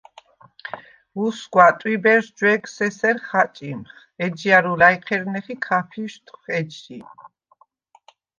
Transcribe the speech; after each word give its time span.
უსგვა, 1.25 1.65
ტვიბერს 1.79 2.27
ჯვეგს 2.39 2.73
ესერ 2.87 3.17
ხაჭიმხ, 3.27 3.89
ეჯჲა̈რუ 4.25 4.73
ლა̈ჲჴერნეხ 4.81 5.47
ი 5.53 5.55
ქაფიშთვხ 5.65 6.41
ეჯჟი. 6.59 6.99